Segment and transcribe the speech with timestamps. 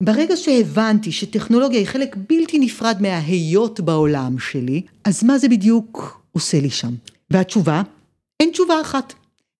[0.00, 6.60] ברגע שהבנתי שטכנולוגיה היא חלק בלתי נפרד מההיות בעולם שלי, אז מה זה בדיוק עושה
[6.60, 6.94] לי שם?
[7.30, 7.82] והתשובה,
[8.40, 9.14] אין תשובה אחת.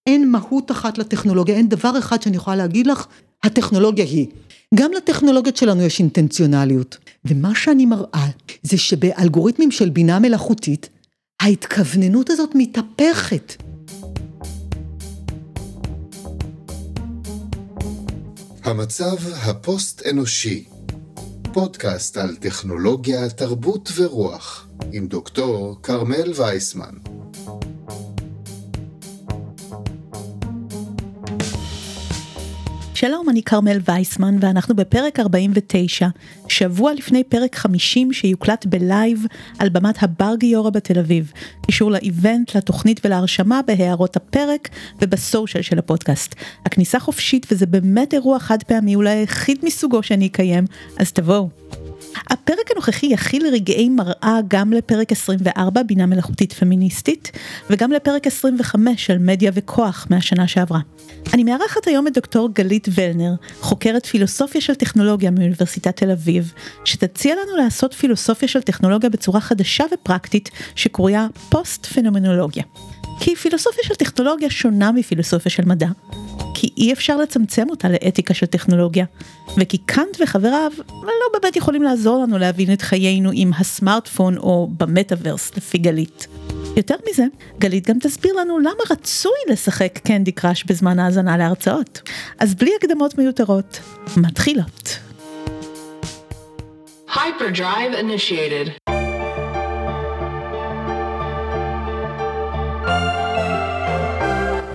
[0.06, 3.06] אין מהות אחת לטכנולוגיה, אין דבר אחד שאני יכולה להגיד לך,
[3.42, 4.26] הטכנולוגיה היא.
[4.74, 6.98] גם לטכנולוגיות שלנו יש אינטנציונליות.
[7.24, 8.26] ומה שאני מראה
[8.62, 10.88] זה שבאלגוריתמים של בינה מלאכותית,
[11.42, 13.62] ההתכווננות הזאת מתהפכת.
[18.70, 20.64] המצב הפוסט-אנושי,
[21.52, 26.94] פודקאסט על טכנולוגיה, תרבות ורוח, עם דוקטור כרמל וייסמן.
[33.00, 36.08] שלום, אני כרמל וייסמן ואנחנו בפרק 49,
[36.48, 39.24] שבוע לפני פרק 50 שיוקלט בלייב
[39.58, 41.32] על במת הבר גיורא בתל אביב.
[41.66, 44.68] קישור ל event, לתוכנית ולהרשמה בהערות הפרק
[45.02, 46.34] ובסושיאל של הפודקאסט.
[46.66, 50.64] הכניסה חופשית וזה באמת אירוע חד פעמי, אולי היחיד מסוגו שאני אקיים,
[50.98, 51.48] אז תבואו.
[52.16, 57.30] הפרק הנוכחי יכיל רגעי מראה גם לפרק 24 בינה מלאכותית פמיניסטית
[57.70, 60.80] וגם לפרק 25 של מדיה וכוח מהשנה שעברה.
[61.34, 66.52] אני מארחת היום את דוקטור גלית ולנר, חוקרת פילוסופיה של טכנולוגיה מאוניברסיטת תל אביב,
[66.84, 72.64] שתציע לנו לעשות פילוסופיה של טכנולוגיה בצורה חדשה ופרקטית שקרויה פוסט פנומנולוגיה.
[73.20, 75.88] כי פילוסופיה של טכנולוגיה שונה מפילוסופיה של מדע,
[76.54, 79.04] כי אי אפשר לצמצם אותה לאתיקה של טכנולוגיה,
[79.56, 85.56] וכי קאנט וחבריו לא באמת יכולים לעזור לנו להבין את חיינו עם הסמארטפון או במטאוורס
[85.56, 86.26] לפי גלית.
[86.76, 87.24] יותר מזה,
[87.58, 92.02] גלית גם תסביר לנו למה רצוי לשחק קנדי קראש בזמן האזנה להרצאות.
[92.38, 93.80] אז בלי הקדמות מיותרות,
[94.16, 94.98] מתחילות.
[97.08, 98.89] Hyperdrive initiated.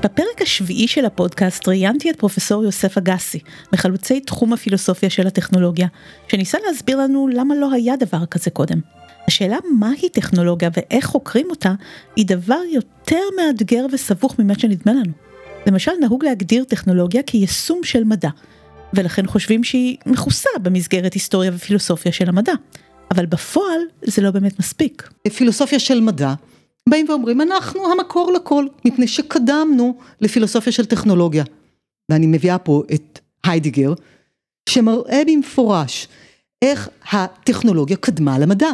[0.05, 3.39] בפרק השביעי של הפודקאסט ראיינתי את פרופסור יוסף אגסי,
[3.73, 5.87] מחלוצי תחום הפילוסופיה של הטכנולוגיה,
[6.27, 8.79] שניסה להסביר לנו למה לא היה דבר כזה קודם.
[9.27, 11.73] השאלה מהי טכנולוגיה ואיך חוקרים אותה,
[12.15, 15.11] היא דבר יותר מאתגר וסבוך ממה שנדמה לנו.
[15.67, 18.29] למשל נהוג להגדיר טכנולוגיה כיישום של מדע,
[18.93, 22.53] ולכן חושבים שהיא מכוסה במסגרת היסטוריה ופילוסופיה של המדע.
[23.11, 25.09] אבל בפועל זה לא באמת מספיק.
[25.35, 26.33] פילוסופיה של מדע
[26.89, 31.43] באים ואומרים אנחנו המקור לכל, מפני שקדמנו לפילוסופיה של טכנולוגיה.
[32.09, 33.93] ואני מביאה פה את היידיגר,
[34.69, 36.07] שמראה במפורש
[36.61, 38.69] איך הטכנולוגיה קדמה למדע.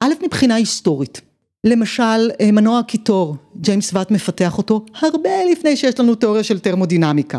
[0.00, 1.20] א', מבחינה היסטורית.
[1.64, 7.38] למשל, מנוע הקיטור, ג'יימס ואט מפתח אותו הרבה לפני שיש לנו תיאוריה של תרמודינמיקה.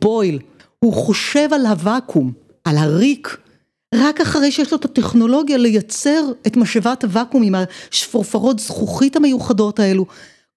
[0.00, 0.38] בויל,
[0.78, 2.32] הוא חושב על הוואקום,
[2.64, 3.36] על הריק,
[3.94, 7.54] רק אחרי שיש לו את הטכנולוגיה לייצר את משאבת הוואקום עם
[7.90, 10.06] השפורפרות זכוכית המיוחדות האלו.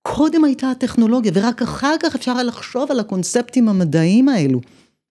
[0.02, 4.62] קודם הייתה הטכנולוגיה ורק אחר כך אפשר היה לחשוב על הקונספטים המדעיים האלו.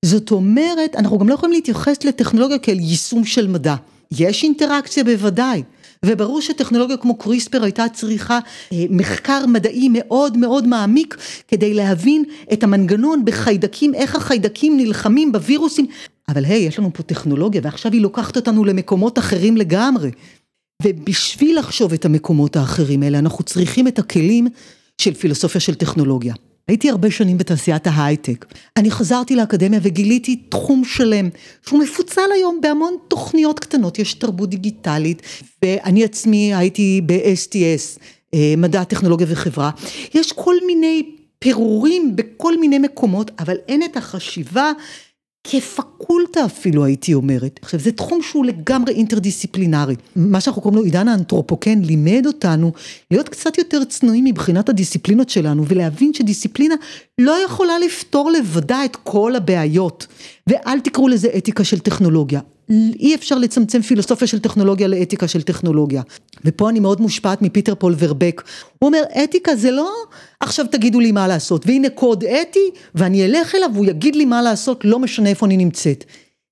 [0.05, 3.75] זאת אומרת, אנחנו גם לא יכולים להתייחס לטכנולוגיה כאל יישום של מדע.
[4.13, 5.63] יש אינטראקציה בוודאי,
[6.05, 8.39] וברור שטכנולוגיה כמו קריספר הייתה צריכה
[8.73, 11.17] אה, מחקר מדעי מאוד מאוד מעמיק
[11.49, 15.87] כדי להבין את המנגנון בחיידקים, איך החיידקים נלחמים בווירוסים,
[16.31, 20.11] אבל היי, יש לנו פה טכנולוגיה ועכשיו היא לוקחת אותנו למקומות אחרים לגמרי.
[20.83, 24.49] ובשביל לחשוב את המקומות האחרים האלה, אנחנו צריכים את הכלים
[25.01, 26.35] של פילוסופיה של טכנולוגיה.
[26.69, 28.47] הייתי הרבה שנים בתעשיית ההייטק.
[28.77, 31.29] אני חזרתי לאקדמיה וגיליתי תחום שלם,
[31.67, 35.23] שהוא מפוצל היום בהמון תוכניות קטנות, יש תרבות דיגיטלית,
[35.63, 38.01] ואני עצמי הייתי ב-STS,
[38.35, 39.71] אה, מדע, טכנולוגיה וחברה.
[40.15, 41.03] יש כל מיני
[41.39, 44.73] פירורים בכל מיני מקומות, אבל אין את החשיבה
[45.45, 47.61] כפקולטה אפילו הייתי אומרת.
[47.63, 49.95] עכשיו זה תחום שהוא לגמרי אינטרדיסציפלינרי.
[50.17, 52.73] מה שאנחנו קוראים לו עידן האנתרופוקן לימד אותנו
[53.11, 56.75] להיות קצת יותר צנועים מבחינת הדיסציפלינות שלנו ולהבין שדיסציפלינה
[57.19, 60.07] לא יכולה לפתור לבדה את כל הבעיות.
[60.47, 62.41] ואל תקראו לזה אתיקה של טכנולוגיה.
[62.71, 66.03] אי אפשר לצמצם פילוסופיה של טכנולוגיה לאתיקה של טכנולוגיה.
[66.45, 68.43] ופה אני מאוד מושפעת מפיטר פול ורבק.
[68.79, 69.93] הוא אומר אתיקה זה לא
[70.41, 74.43] עכשיו תגידו לי מה לעשות והנה קוד אתי ואני אלך אליו והוא יגיד לי מה
[74.43, 76.05] לעשות לא משנה איפה אני נמצאת.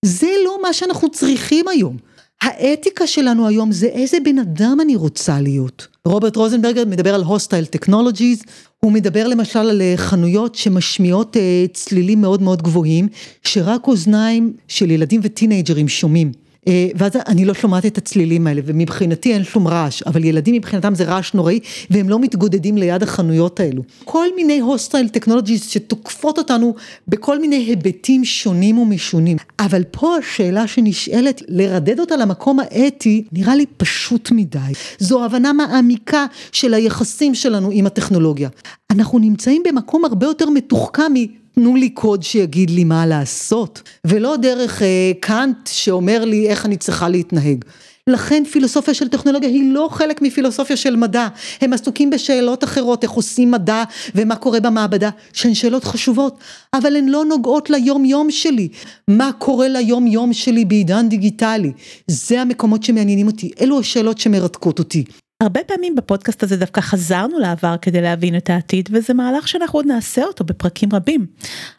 [0.05, 1.97] זה לא מה שאנחנו צריכים היום.
[2.43, 5.87] האתיקה שלנו היום זה איזה בן אדם אני רוצה להיות.
[6.05, 8.43] רוברט רוזנברגר מדבר על hostile technologies,
[8.81, 13.09] הוא מדבר למשל על אה, חנויות שמשמיעות אה, צלילים מאוד מאוד גבוהים,
[13.43, 16.48] שרק אוזניים של ילדים וטינג'רים שומעים.
[16.69, 20.95] אה, ואז אני לא שומעת את הצלילים האלה, ומבחינתי אין שום רעש, אבל ילדים מבחינתם
[20.95, 21.61] זה רעש נוראי,
[21.91, 23.83] והם לא מתגודדים ליד החנויות האלו.
[24.05, 26.75] כל מיני הוסטייל טכנולוגיז שתוקפות אותנו
[27.09, 29.37] בכל מיני היבטים שונים ומשונים.
[29.59, 34.59] אבל פה השאלה שנשאלת, לרדד אותה למקום האתי, נראה לי פשוט מדי.
[34.99, 38.49] זו הבנה מעמיקה של היחסים שלנו עם הטכנולוגיה.
[38.91, 41.13] אנחנו נמצאים במקום הרבה יותר מתוחכם
[41.61, 46.77] תנו לי קוד שיגיד לי מה לעשות, ולא דרך אה, קאנט שאומר לי איך אני
[46.77, 47.65] צריכה להתנהג.
[48.07, 51.29] לכן פילוסופיה של טכנולוגיה היא לא חלק מפילוסופיה של מדע,
[51.61, 53.85] הם עסוקים בשאלות אחרות, איך עושים מדע
[54.15, 56.39] ומה קורה במעבדה, שהן שאלות חשובות,
[56.75, 58.69] אבל הן לא נוגעות ליום יום שלי,
[59.09, 61.73] מה קורה ליום יום שלי בעידן דיגיטלי,
[62.07, 65.05] זה המקומות שמעניינים אותי, אלו השאלות שמרתקות אותי.
[65.43, 69.87] הרבה פעמים בפודקאסט הזה דווקא חזרנו לעבר כדי להבין את העתיד וזה מהלך שאנחנו עוד
[69.87, 71.27] נעשה אותו בפרקים רבים.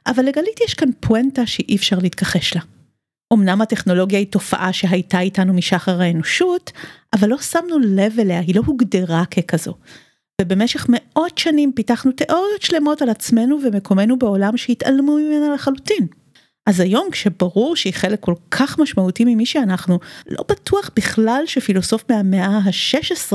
[0.07, 2.61] אבל לגלית יש כאן פואנטה שאי אפשר להתכחש לה.
[3.33, 6.71] אמנם הטכנולוגיה היא תופעה שהייתה איתנו משחר האנושות,
[7.13, 9.73] אבל לא שמנו לב אליה, היא לא הוגדרה ככזו.
[10.41, 16.07] ובמשך מאות שנים פיתחנו תיאוריות שלמות על עצמנו ומקומנו בעולם שהתעלמו ממנה לחלוטין.
[16.69, 22.57] אז היום כשברור שהיא חלק כל כך משמעותי ממי שאנחנו, לא בטוח בכלל שפילוסוף מהמאה
[22.57, 23.33] ה-16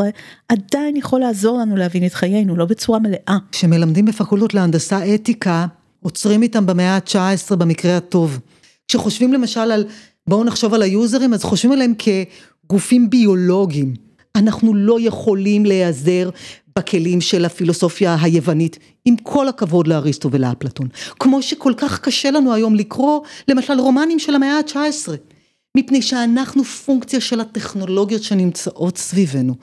[0.49, 3.37] עדיין יכול לעזור לנו להבין את חיינו, לא בצורה מלאה.
[3.53, 5.67] כשמלמדים בפקולטות להנדסה אתיקה,
[6.01, 8.41] עוצרים איתם במאה ה-19 במקרה הטוב.
[8.89, 9.85] כשחושבים למשל על,
[10.27, 13.95] בואו נחשוב על היוזרים, אז חושבים עליהם כגופים ביולוגיים.
[14.37, 16.31] אנחנו לא יכולים להיעזר
[16.79, 20.89] בכלים של הפילוסופיה היוונית, עם כל הכבוד לאריסטו ולאפלטון.
[21.21, 25.09] כמו שכל כך קשה לנו היום לקרוא, למשל רומנים של המאה ה-19.
[25.77, 29.55] מפני שאנחנו פונקציה של הטכנולוגיות שנמצאות סביבנו.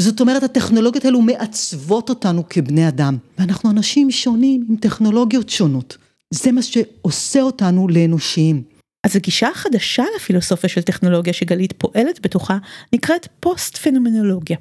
[0.00, 5.96] זאת אומרת, הטכנולוגיות האלו מעצבות אותנו כבני אדם, ואנחנו אנשים שונים עם טכנולוגיות שונות.
[6.30, 8.75] זה מה שעושה אותנו לאנושיים.
[9.04, 12.58] אז הגישה החדשה לפילוסופיה של טכנולוגיה שגלית פועלת בתוכה
[12.92, 14.56] נקראת פוסט פנומנולוגיה.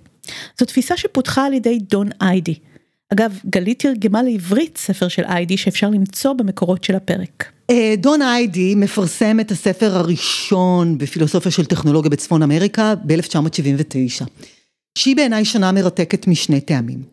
[0.60, 2.56] זו תפיסה שפותחה על ידי דון איידי.
[3.14, 7.52] אגב, גלית תרגמה לעברית ספר של איידי שאפשר למצוא במקורות של הפרק.
[7.70, 14.26] אה, דון איידי מפרסם את הספר הראשון בפילוסופיה של טכנולוגיה בצפון אמריקה ב-1979,
[14.98, 17.04] שהיא בעיניי שנה מרתקת משני טעמים.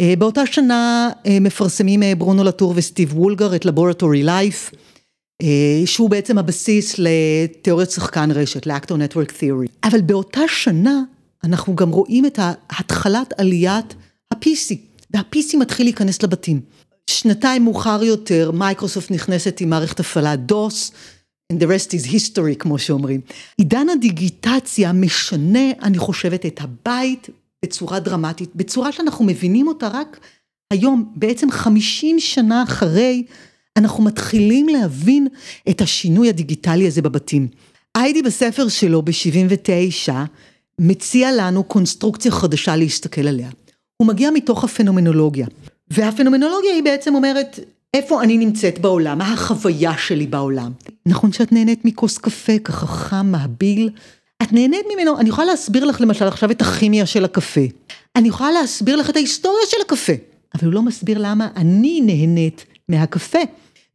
[0.00, 4.76] אה, באותה שנה אה, מפרסמים ברונו לטור וסטיב וולגר את Laboratory Life,
[5.86, 9.70] שהוא בעצם הבסיס לתיאוריית שחקן רשת, ל-Actor Network Theory.
[9.84, 11.02] אבל באותה שנה
[11.44, 12.38] אנחנו גם רואים את
[12.70, 13.94] התחלת עליית
[14.30, 14.74] ה-PC,
[15.10, 16.60] וה-PC מתחיל להיכנס לבתים.
[17.10, 20.92] שנתיים מאוחר יותר מייקרוסופט נכנסת עם מערכת הפעלה DOS,
[21.52, 23.20] and the rest is history כמו שאומרים.
[23.58, 27.28] עידן הדיגיטציה משנה, אני חושבת, את הבית
[27.64, 30.20] בצורה דרמטית, בצורה שאנחנו מבינים אותה רק
[30.72, 33.24] היום, בעצם 50 שנה אחרי,
[33.76, 35.28] אנחנו מתחילים להבין
[35.68, 37.48] את השינוי הדיגיטלי הזה בבתים.
[37.96, 40.12] איידי בספר שלו ב-79
[40.78, 43.48] מציע לנו קונסטרוקציה חדשה להסתכל עליה.
[43.96, 45.46] הוא מגיע מתוך הפנומנולוגיה,
[45.90, 47.60] והפנומנולוגיה היא בעצם אומרת,
[47.94, 50.72] איפה אני נמצאת בעולם, מה החוויה שלי בעולם.
[51.06, 53.90] נכון שאת נהנית מכוס קפה ככה חם, מהביל?
[54.42, 57.60] את נהנית ממנו, אני יכולה להסביר לך למשל עכשיו את הכימיה של הקפה.
[58.16, 60.12] אני יכולה להסביר לך את ההיסטוריה של הקפה,
[60.54, 63.38] אבל הוא לא מסביר למה אני נהנית מהקפה.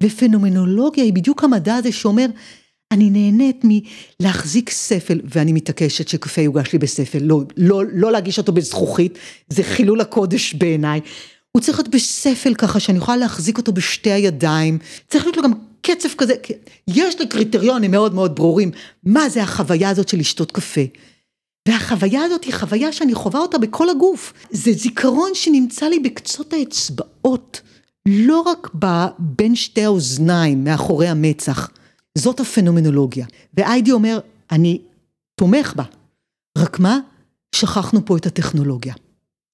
[0.04, 2.26] ופנומנולוגיה היא בדיוק המדע הזה שאומר,
[2.92, 8.52] אני נהנית מלהחזיק ספל, ואני מתעקשת שקפה יוגש לי בספל, לא, לא, לא להגיש אותו
[8.52, 9.18] בזכוכית,
[9.50, 11.00] זה חילול הקודש בעיניי.
[11.52, 14.78] הוא צריך להיות בספל ככה שאני יכולה להחזיק אותו בשתי הידיים,
[15.08, 15.52] צריך להיות לו גם
[15.82, 16.34] קצב כזה,
[16.88, 18.72] יש לי קריטריונים מאוד מאוד ברורים,
[19.04, 20.82] מה זה החוויה הזאת של לשתות קפה.
[21.68, 24.34] והחוויה הזאת היא חוויה שאני חווה אותה בכל הגוף.
[24.52, 27.62] זה זיכרון שנמצא לי בקצות האצבעות,
[28.08, 28.70] לא רק
[29.20, 31.70] בין שתי האוזניים, מאחורי המצח.
[32.18, 33.26] זאת הפנומנולוגיה.
[33.54, 34.20] ואיידי אומר,
[34.52, 34.82] אני
[35.36, 35.84] תומך בה.
[36.58, 37.00] רק מה?
[37.56, 38.94] שכחנו פה את הטכנולוגיה.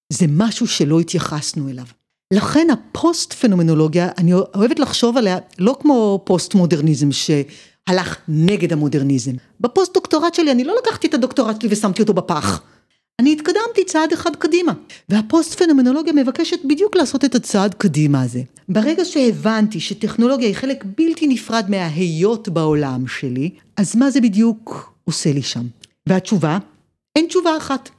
[0.09, 1.85] זה משהו שלא התייחסנו אליו.
[2.33, 9.31] לכן הפוסט פנומנולוגיה, אני אוהבת לחשוב עליה לא כמו פוסט מודרניזם שהלך נגד המודרניזם.
[9.59, 12.61] בפוסט דוקטורט שלי אני לא לקחתי את הדוקטורט שלי ושמתי אותו בפח.
[13.19, 14.73] אני התקדמתי צעד אחד קדימה.
[15.09, 18.41] והפוסט פנומנולוגיה מבקשת בדיוק לעשות את הצעד קדימה הזה.
[18.69, 25.33] ברגע שהבנתי שטכנולוגיה היא חלק בלתי נפרד מההיות בעולם שלי, אז מה זה בדיוק עושה
[25.33, 25.65] לי שם?
[26.07, 26.57] והתשובה?
[27.15, 27.89] אין תשובה אחת.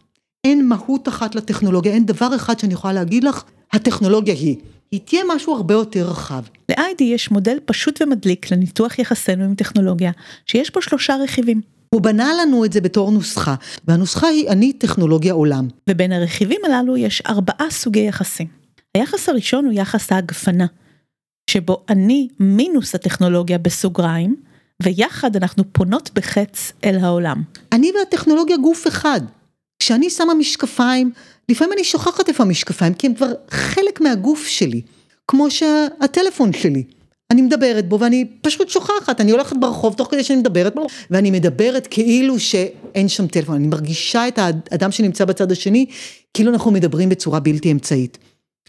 [0.45, 4.57] אין מהות אחת לטכנולוגיה, אין דבר אחד שאני יכולה להגיד לך, הטכנולוגיה היא.
[4.91, 6.43] היא תהיה משהו הרבה יותר רחב.
[6.69, 10.11] ל-ID יש מודל פשוט ומדליק לניתוח יחסינו עם טכנולוגיה,
[10.47, 11.74] שיש בו שלושה רכיבים.
[11.95, 13.55] הוא בנה לנו את זה בתור נוסחה,
[13.89, 15.69] והנוסחה היא אני טכנולוגיה עולם.
[15.91, 18.47] ובין הרכיבים הללו יש ארבעה סוגי יחסים.
[18.95, 20.67] היחס הראשון הוא יחס ההגפנה,
[21.51, 24.37] שבו אני מינוס הטכנולוגיה בסוגריים,
[24.83, 27.43] ויחד אנחנו פונות בחץ אל העולם.
[27.73, 29.21] אני והטכנולוגיה גוף אחד.
[29.79, 31.11] כשאני שמה משקפיים,
[31.49, 34.83] לפעמים אני שוכחת איפה המשקפיים, כי הם כבר חלק מהגוף שלי,
[35.29, 36.85] כמו שהטלפון שלי.
[37.35, 41.31] אני מדברת בו ואני פשוט שוכחת, אני הולכת ברחוב תוך כדי שאני מדברת בו, ואני
[41.31, 45.87] מדברת כאילו שאין שם טלפון, אני מרגישה את האדם שנמצא בצד השני,
[46.35, 48.19] כאילו אנחנו מדברים בצורה בלתי אמצעית.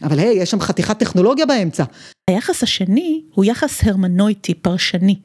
[0.02, 1.84] אבל היי, יש שם חתיכת טכנולוגיה באמצע.
[2.30, 5.16] היחס השני הוא יחס הרמנויטי, פרשני.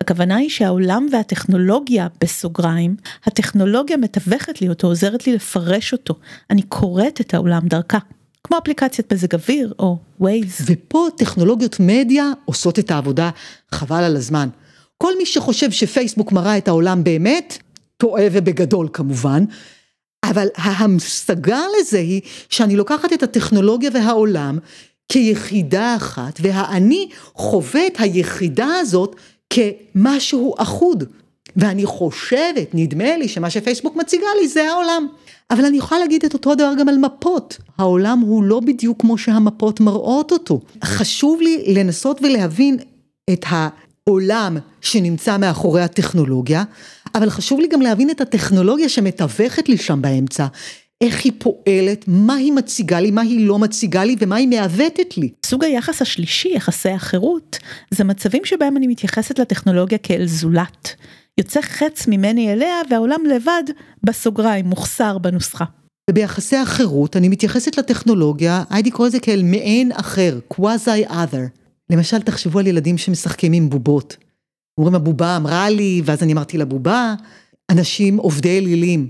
[0.00, 6.14] הכוונה היא שהעולם והטכנולוגיה, בסוגריים, הטכנולוגיה מתווכת לי אותו, עוזרת לי לפרש אותו.
[6.50, 7.98] אני קוראת את העולם דרכה.
[8.46, 10.56] כמו אפליקציית מזג אוויר או ווייז.
[10.66, 13.30] ופה טכנולוגיות מדיה עושות את העבודה
[13.72, 14.48] חבל על הזמן.
[14.98, 17.58] כל מי שחושב שפייסבוק מראה את העולם באמת,
[17.96, 19.44] טועה ובגדול כמובן,
[20.24, 24.58] אבל ההמשגה לזה היא שאני לוקחת את הטכנולוגיה והעולם
[25.08, 29.16] כיחידה אחת, והאני חווה את היחידה הזאת
[29.50, 31.04] כמשהו אחוד.
[31.56, 35.06] ואני חושבת, נדמה לי שמה שפייסבוק מציגה לי זה העולם.
[35.50, 37.58] אבל אני יכולה להגיד את אותו דבר גם על מפות.
[37.78, 40.60] העולם הוא לא בדיוק כמו שהמפות מראות אותו.
[40.84, 42.76] חשוב לי לנסות ולהבין
[43.32, 46.64] את העולם שנמצא מאחורי הטכנולוגיה,
[47.14, 50.46] אבל חשוב לי גם להבין את הטכנולוגיה שמתווכת לי שם באמצע.
[51.00, 55.16] איך היא פועלת, מה היא מציגה לי, מה היא לא מציגה לי ומה היא מעוותת
[55.16, 55.30] לי.
[55.46, 57.58] סוג היחס השלישי, יחסי החירות,
[57.90, 60.94] זה מצבים שבהם אני מתייחסת לטכנולוגיה כאל זולת.
[61.40, 63.62] יוצא חץ ממני אליה והעולם לבד,
[64.04, 65.64] בסוגריים, מוחסר בנוסחה.
[66.10, 71.48] וביחסי החירות אני מתייחסת לטכנולוגיה, הייתי קורא לזה כאל מעין אחר, quasi other.
[71.90, 74.16] למשל, תחשבו על ילדים שמשחקים עם בובות.
[74.78, 77.14] אומרים הבובה אמרה לי, ואז אני אמרתי לבובה,
[77.70, 79.08] אנשים עובדי אלילים,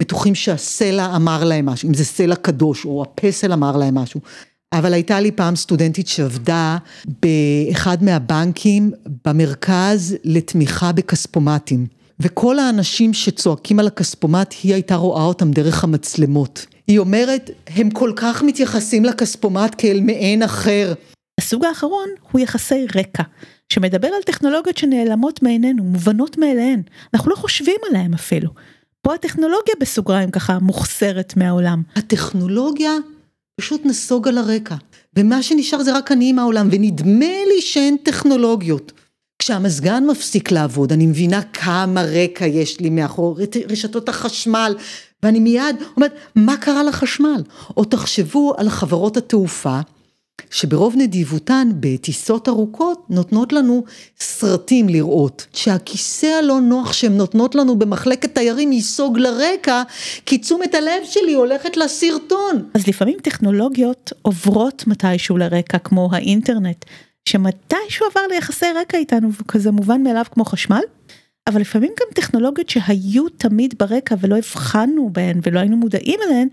[0.00, 4.20] בטוחים שהסלע אמר להם משהו, אם זה סלע קדוש או הפסל אמר להם משהו.
[4.72, 6.76] אבל הייתה לי פעם סטודנטית שעבדה
[7.22, 8.92] באחד מהבנקים
[9.24, 11.86] במרכז לתמיכה בכספומטים.
[12.20, 16.66] וכל האנשים שצועקים על הכספומט, היא הייתה רואה אותם דרך המצלמות.
[16.86, 20.92] היא אומרת, הם כל כך מתייחסים לכספומט כאל מעין אחר.
[21.40, 23.22] הסוג האחרון הוא יחסי רקע,
[23.72, 26.82] שמדבר על טכנולוגיות שנעלמות מעינינו, מובנות מאליהן.
[27.14, 28.50] אנחנו לא חושבים עליהן אפילו.
[29.02, 31.82] פה הטכנולוגיה בסוגריים ככה מוחסרת מהעולם.
[31.96, 32.92] הטכנולוגיה
[33.62, 34.74] פשוט נסוגה לרקע,
[35.18, 38.92] ומה שנשאר זה רק אני עם העולם, ונדמה לי שאין טכנולוגיות.
[39.38, 43.38] כשהמזגן מפסיק לעבוד, אני מבינה כמה רקע יש לי מאחור,
[43.68, 44.74] רשתות החשמל,
[45.22, 47.42] ואני מיד אומרת, מה קרה לחשמל?
[47.76, 49.80] או תחשבו על חברות התעופה,
[50.50, 53.84] שברוב נדיבותן בטיסות ארוכות נותנות לנו
[54.20, 55.46] סרטים לראות.
[55.52, 59.82] שהכיסא הלא נוח שהן נותנות לנו במחלקת תיירים ייסוג לרקע,
[60.26, 62.68] כי תשומת הלב שלי הולכת לסרטון.
[62.74, 66.84] אז לפעמים טכנולוגיות עוברות מתישהו לרקע כמו האינטרנט,
[67.24, 70.82] שמתישהו עבר ליחסי רקע איתנו וכזה מובן מאליו כמו חשמל.
[71.46, 76.48] אבל לפעמים גם טכנולוגיות שהיו תמיד ברקע ולא הבחנו בהן ולא היינו מודעים אליהן,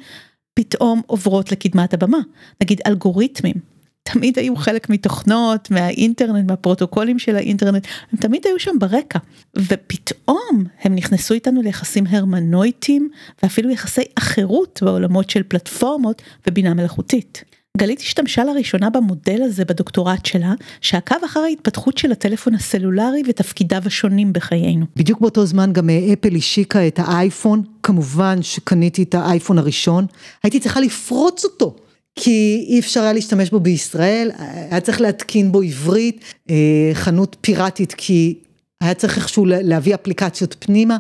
[0.54, 2.20] פתאום עוברות לקדמת הבמה.
[2.62, 3.79] נגיד אלגוריתמים.
[4.14, 9.20] תמיד היו חלק מתוכנות, מהאינטרנט, מהפרוטוקולים של האינטרנט, הם תמיד היו שם ברקע.
[9.56, 13.10] ופתאום הם נכנסו איתנו ליחסים הרמנויטיים
[13.44, 17.44] ואפילו יחסי אחרות בעולמות של פלטפורמות ובינה מלאכותית.
[17.78, 24.34] גלית השתמשה לראשונה במודל הזה בדוקטורט שלה, שעקב אחר ההתפתחות של הטלפון הסלולרי ותפקידיו השונים
[24.34, 24.86] בחיינו.
[24.96, 30.06] בדיוק באותו זמן גם אפל השיקה את האייפון, כמובן שקניתי את האייפון הראשון,
[30.44, 31.76] הייתי צריכה לפרוץ אותו.
[32.22, 34.32] כי אי אפשר היה להשתמש בו בישראל,
[34.72, 38.40] היה צריך להתקין בו עברית, אה, חנות פיראטית, כי
[38.82, 40.98] היה צריך איכשהו להביא אפליקציות פנימה.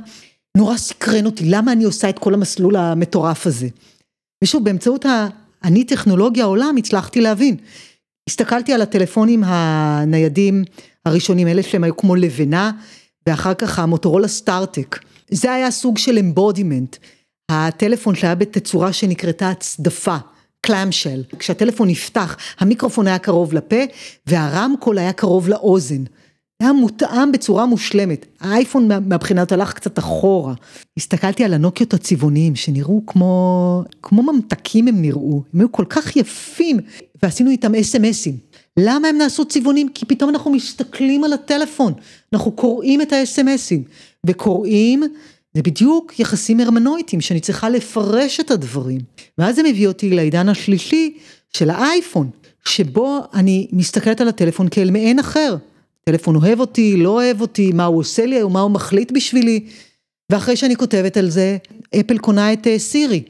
[0.58, 3.68] נורא סקרן אותי, למה אני עושה את כל המסלול המטורף הזה?
[4.44, 5.06] ושוב, באמצעות
[5.64, 7.56] אני טכנולוגיה עולם הצלחתי להבין.
[8.30, 10.64] הסתכלתי על הטלפונים הניידים
[11.06, 12.72] הראשונים, אלה שהם היו כמו לבנה,
[13.28, 15.00] ואחר כך המוטורולה סטארטק.
[15.32, 16.96] זה היה סוג של אמבודימנט.
[17.52, 20.18] הטלפון שהיה בתצורה שנקראתה הצדפה,
[20.62, 21.24] קלאמשל.
[21.40, 23.84] כשהטלפון נפתח, המיקרופון היה קרוב לפה,
[24.28, 26.04] והרמקול היה קרוב לאוזן.
[26.60, 28.26] היה מותאם בצורה מושלמת.
[28.42, 30.54] האייפון מהבחינת הלך קצת אחורה.
[30.98, 36.80] הסתכלתי על הנוקיות הצבעוניים שנראו כמו, כמו ממתקים הם נראו, הם היו כל כך יפים,
[37.24, 38.38] ועשינו איתם אס.אם.אסים.
[38.78, 39.90] למה הם נעשו צבעונים?
[39.90, 41.94] כי פתאום אנחנו מסתכלים על הטלפון,
[42.34, 43.84] אנחנו קוראים את האס.אם.אסים,
[44.26, 45.04] וקוראים,
[45.54, 49.02] זה בדיוק יחסים הרמנויטיים שאני צריכה לפרש את הדברים.
[49.38, 51.18] ואז זה מביא אותי לעידן השלישי
[51.54, 52.30] של האייפון,
[52.66, 55.56] שבו אני מסתכלת על הטלפון כאל מעין אחר.
[56.06, 59.66] טלפון אוהב אותי, לא אוהב אותי, מה הוא עושה לי, מה הוא מחליט בשבילי.
[60.32, 61.58] ואחרי שאני כותבת על זה,
[62.00, 63.24] אפל קונה את אה, סירי.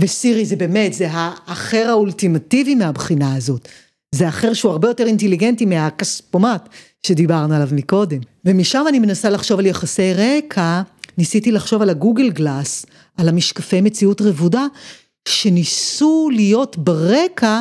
[0.00, 3.68] וסירי זה באמת, זה האחר האולטימטיבי מהבחינה הזאת.
[4.14, 6.68] זה אחר שהוא הרבה יותר אינטליגנטי מהכספומט
[7.06, 8.18] שדיברנו עליו מקודם.
[8.44, 10.82] ומשם אני מנסה לחשוב על יחסי רקע,
[11.18, 14.66] ניסיתי לחשוב על הגוגל גלאס, על המשקפי מציאות רבודה,
[15.28, 17.60] שניסו להיות ברקע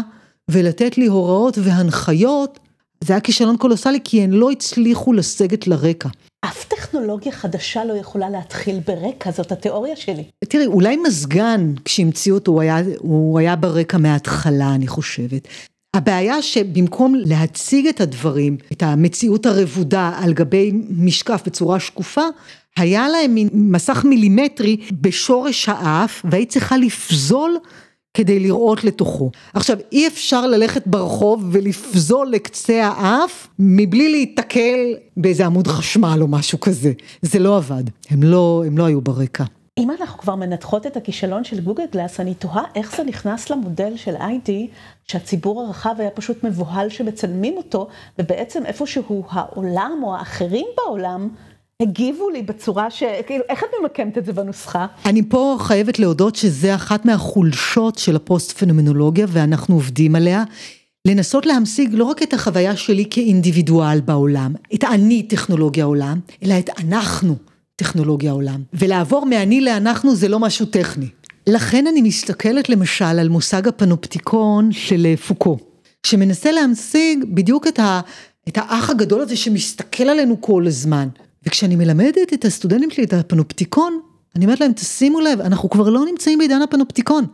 [0.52, 2.60] ולתת לי הוראות והנחיות
[3.04, 6.10] זה היה כישלון קולוסלי כי הן לא הצליחו לסגת לרקע.
[6.46, 10.24] אף טכנולוגיה חדשה לא יכולה להתחיל ברקע, זאת התיאוריה שלי.
[10.44, 15.48] תראי, אולי מזגן, כשהמציאו אותו, הוא היה, הוא היה ברקע מההתחלה, אני חושבת.
[15.96, 22.26] הבעיה שבמקום להציג את הדברים, את המציאות הרבודה על גבי משקף בצורה שקופה,
[22.78, 27.58] היה להם מסך מילימטרי בשורש האף, והיית צריכה לפזול
[28.14, 29.32] כדי לראות לתוכו.
[29.54, 36.60] עכשיו, אי אפשר ללכת ברחוב ולפזול לקצה האף מבלי להיתקל באיזה עמוד חשמל או משהו
[36.60, 36.92] כזה.
[37.22, 39.44] זה לא עבד, הם לא, הם לא היו ברקע.
[39.78, 43.98] אם אנחנו כבר מנתחות את הכישלון של גוגל גלאס, אני תוהה איך זה נכנס למודל
[43.98, 44.52] של ID,
[45.08, 47.88] שהציבור הרחב היה פשוט מבוהל שמצלמים אותו,
[48.20, 51.30] ובעצם איפשהו העולם או האחרים בעולם
[51.82, 53.04] הגיבו לי בצורה ש...
[53.28, 54.86] כאילו, איך את ממקמת את זה בנוסחה?
[55.06, 60.44] אני פה חייבת להודות שזה אחת מהחולשות של הפוסט פנומנולוגיה ואנחנו עובדים עליה.
[61.08, 66.70] לנסות להמשיג לא רק את החוויה שלי כאינדיבידואל בעולם, את האני טכנולוגיה עולם, אלא את
[66.80, 67.36] אנחנו
[67.76, 68.64] טכנולוגיה עולם.
[68.74, 71.08] ולעבור מאני לאנחנו זה לא משהו טכני.
[71.48, 75.58] לכן אני מסתכלת למשל על מושג הפנופטיקון של פוקו,
[76.06, 78.02] שמנסה להמשיג בדיוק את, ה,
[78.48, 81.08] את האח הגדול הזה שמסתכל עלינו כל הזמן.
[81.48, 84.00] וכשאני מלמדת את הסטודנטים שלי את הפנופטיקון,
[84.36, 87.26] אני אומרת להם, תשימו לב, אנחנו כבר לא נמצאים בעידן הפנופטיקון,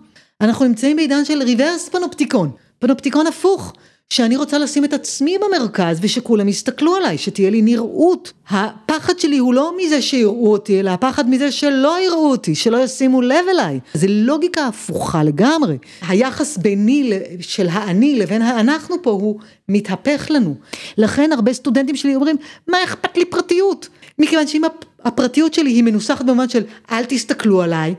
[0.42, 3.74] אנחנו נמצאים בעידן של ריברס פנופטיקון, פנופטיקון הפוך,
[4.10, 8.34] שאני רוצה לשים את עצמי במרכז ושכולם יסתכלו עליי, שתהיה לי נראות.
[8.50, 13.22] הפחד שלי הוא לא מזה שיראו אותי, אלא הפחד מזה שלא יראו אותי, שלא ישימו
[13.22, 13.80] לב אליי.
[13.94, 15.78] זה לוגיקה הפוכה לגמרי.
[16.08, 19.40] היחס ביני של האני לבין האנחנו פה הוא
[19.70, 20.56] מתהפך לנו.
[20.98, 22.36] לכן הרבה סטודנטים שלי אומרים,
[22.68, 23.90] מה אכפת לי פרטיות?
[24.20, 24.62] מכיוון שאם
[25.04, 27.96] הפרטיות שלי היא מנוסחת במובן של אל תסתכלו עליי,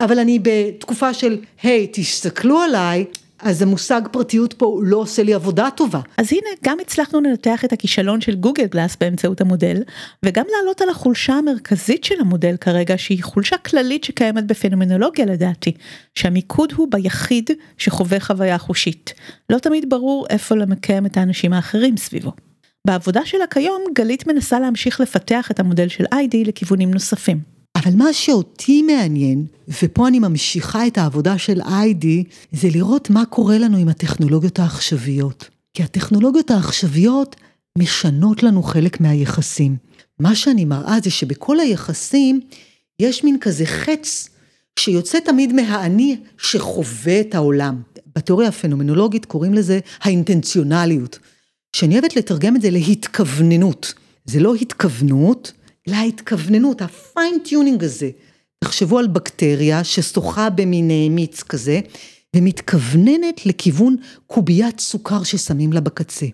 [0.00, 3.04] אבל אני בתקופה של היי תסתכלו עליי,
[3.42, 6.00] אז המושג פרטיות פה לא עושה לי עבודה טובה.
[6.16, 9.82] אז הנה גם הצלחנו לנתח את הכישלון של גוגל גלאס באמצעות המודל
[10.22, 15.72] וגם לעלות על החולשה המרכזית של המודל כרגע שהיא חולשה כללית שקיימת בפנומנולוגיה לדעתי
[16.14, 19.14] שהמיקוד הוא ביחיד שחווה חוויה חושית.
[19.50, 22.47] לא תמיד ברור איפה למקם את האנשים האחרים סביבו.
[22.88, 27.40] בעבודה שלה כיום גלית מנסה להמשיך לפתח את המודל של איי-די לכיוונים נוספים.
[27.76, 29.46] אבל מה שאותי מעניין,
[29.82, 35.48] ופה אני ממשיכה את העבודה של איי-די, זה לראות מה קורה לנו עם הטכנולוגיות העכשוויות.
[35.74, 37.36] כי הטכנולוגיות העכשוויות
[37.78, 39.76] משנות לנו חלק מהיחסים.
[40.20, 42.40] מה שאני מראה זה שבכל היחסים
[43.00, 44.28] יש מין כזה חץ
[44.78, 47.82] שיוצא תמיד מהאני שחווה את העולם.
[48.16, 51.18] בתיאוריה הפנומנולוגית קוראים לזה האינטנציונליות.
[51.78, 53.94] שאני אוהבת לתרגם את זה להתכווננות.
[54.24, 55.52] זה לא התכוונות,
[55.88, 58.10] אלא ההתכווננות, ה fine tuning הזה.
[58.64, 61.80] תחשבו על בקטריה ששוחה במין מיץ כזה,
[62.36, 66.26] ומתכווננת לכיוון קוביית סוכר ששמים לה בקצה.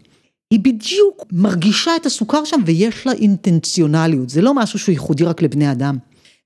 [0.51, 5.43] היא בדיוק מרגישה את הסוכר שם ויש לה אינטנציונליות, זה לא משהו שהוא ייחודי רק
[5.43, 5.99] לבני אדם.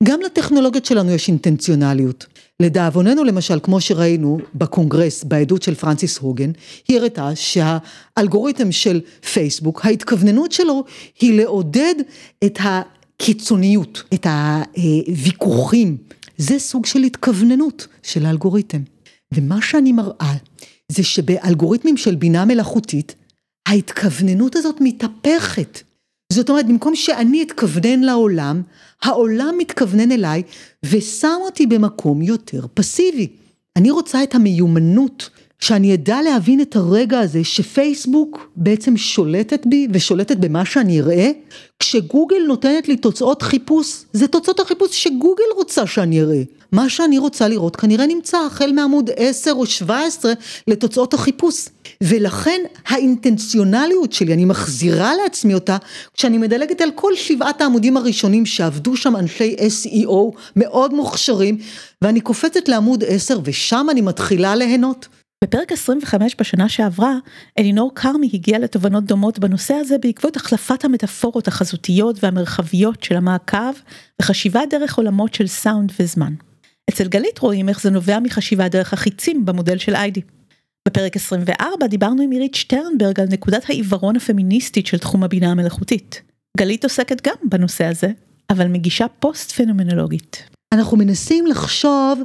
[0.04, 2.26] גם לטכנולוגיות שלנו יש אינטנציונליות.
[2.62, 6.50] לדאבוננו למשל, כמו שראינו בקונגרס, בעדות של פרנסיס הוגן,
[6.88, 9.00] היא הראתה שהאלגוריתם של
[9.32, 10.84] פייסבוק, ההתכווננות שלו
[11.20, 11.94] היא לעודד
[12.44, 15.96] את הקיצוניות, את הוויכוחים.
[16.38, 18.80] זה סוג של התכווננות של האלגוריתם.
[19.34, 20.34] ומה שאני מראה
[20.92, 23.14] זה שבאלגוריתמים של בינה מלאכותית,
[23.68, 25.82] ההתכווננות הזאת מתהפכת.
[26.32, 28.62] זאת אומרת, במקום שאני אתכוונן לעולם,
[29.02, 30.42] העולם מתכוונן אליי
[30.82, 33.28] ושם אותי במקום יותר פסיבי.
[33.76, 35.30] אני רוצה את המיומנות,
[35.60, 41.30] שאני אדע להבין את הרגע הזה שפייסבוק בעצם שולטת בי ושולטת במה שאני אראה,
[41.78, 46.42] כשגוגל נותנת לי תוצאות חיפוש, זה תוצאות החיפוש שגוגל רוצה שאני אראה.
[46.72, 50.32] מה שאני רוצה לראות כנראה נמצא החל מעמוד 10 או 17
[50.68, 51.68] לתוצאות החיפוש.
[52.02, 55.76] ולכן האינטנציונליות שלי, אני מחזירה לעצמי אותה,
[56.14, 61.58] כשאני מדלגת על כל שבעת העמודים הראשונים שעבדו שם אנשי SEO מאוד מוכשרים,
[62.02, 65.08] ואני קופצת לעמוד 10 ושם אני מתחילה ליהנות.
[65.44, 67.14] בפרק 25 בשנה שעברה,
[67.58, 73.72] אלינור כרמי הגיעה לתובנות דומות בנושא הזה בעקבות החלפת המטאפורות החזותיות והמרחביות של המעקב
[74.22, 76.47] וחשיבה דרך עולמות של סאונד וזמן.
[76.88, 80.20] אצל גלית רואים איך זה נובע מחשיבה דרך החיצים במודל של איידי.
[80.88, 86.22] בפרק 24 דיברנו עם עירית שטרנברג על נקודת העיוורון הפמיניסטית של תחום הבינה המלאכותית.
[86.58, 88.08] גלית עוסקת גם בנושא הזה,
[88.50, 90.42] אבל מגישה פוסט פנומנולוגית.
[90.74, 92.22] אנחנו מנסים לחשוב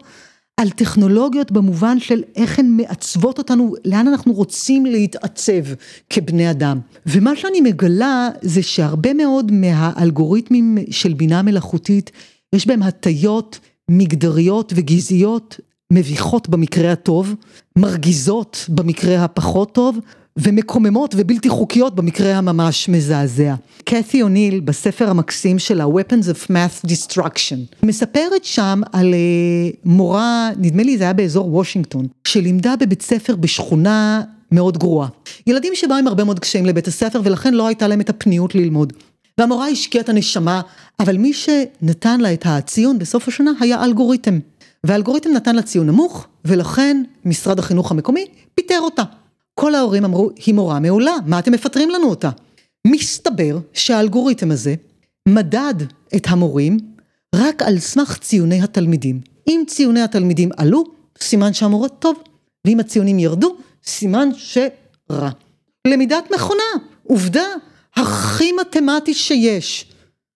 [0.60, 5.74] על טכנולוגיות במובן של איך הן מעצבות אותנו, לאן אנחנו רוצים להתעצב
[6.10, 6.80] כבני אדם.
[7.06, 12.12] ומה שאני מגלה זה שהרבה מאוד מהאלגוריתמים של בינה מלאכותית,
[12.56, 13.60] יש בהם הטיות
[13.92, 15.60] מגדריות וגזעיות
[15.94, 17.36] מביכות במקרה הטוב,
[17.76, 19.98] מרגיזות במקרה הפחות טוב,
[20.38, 23.56] ומקוממות ובלתי חוקיות במקרה הממש מזעזע.
[23.84, 30.84] קת'י אוניל בספר המקסים שלה Weapons of Math Destruction מספרת שם על uh, מורה, נדמה
[30.84, 35.08] לי זה היה באזור וושינגטון, שלימדה בבית ספר בשכונה מאוד גרועה.
[35.48, 38.94] ילדים שבאו עם הרבה מאוד קשיים לבית הספר ולכן לא הייתה להם את הפניות ללמוד.
[39.38, 40.62] והמורה השקיעה את הנשמה,
[41.00, 44.40] אבל מי שנתן לה את הציון בסוף השנה היה אלגוריתם.
[44.84, 49.04] והאלגוריתם נתן לה ציון נמוך, ולכן משרד החינוך המקומי פיטר אותה.
[49.56, 52.30] כל ההורים אמרו, היא מורה מעולה, מה אתם מפטרים לנו אותה?
[52.88, 54.76] מסתבר שהאלגוריתם הזה
[55.28, 55.74] מדד
[56.16, 56.78] את המורים
[57.36, 59.22] רק על סמך ציוני התלמידים.
[59.48, 60.84] אם ציוני התלמידים עלו,
[61.20, 62.24] סימן שהמורה טוב,
[62.68, 65.30] ואם הציונים ירדו, סימן שרע.
[65.88, 66.64] למידת מכונה,
[67.04, 67.46] עובדה,
[67.96, 69.86] הכי מתמטי שיש.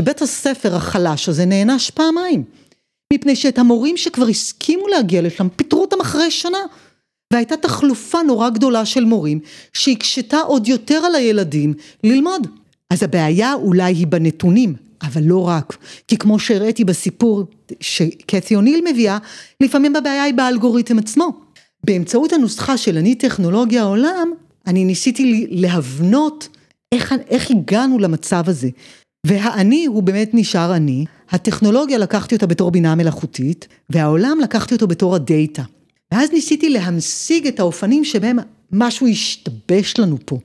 [0.01, 2.43] בית הספר החלש הזה נענש פעמיים.
[3.13, 6.57] מפני שאת המורים שכבר הסכימו להגיע לשם, פיטרו אותם אחרי שנה.
[7.33, 9.39] והייתה תחלופה נורא גדולה של מורים,
[9.73, 12.47] שהקשתה עוד יותר על הילדים ללמוד.
[12.89, 15.77] אז הבעיה אולי היא בנתונים, אבל לא רק.
[16.07, 17.43] כי כמו שהראיתי בסיפור
[17.79, 19.17] שקת'י אוניל מביאה,
[19.61, 21.31] לפעמים הבעיה היא באלגוריתם עצמו.
[21.83, 24.31] באמצעות הנוסחה של אני טכנולוגיה העולם,
[24.67, 26.49] אני ניסיתי להבנות
[26.93, 28.69] איך, איך הגענו למצב הזה.
[29.25, 35.15] והאני הוא באמת נשאר אני, הטכנולוגיה לקחתי אותה בתור בינה מלאכותית, והעולם לקחתי אותו בתור
[35.15, 35.63] הדאטה.
[36.13, 38.37] ואז ניסיתי להמשיג את האופנים שבהם
[38.71, 40.39] משהו השתבש לנו פה.